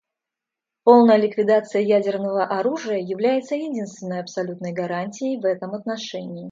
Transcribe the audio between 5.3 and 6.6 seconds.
в этом отношении.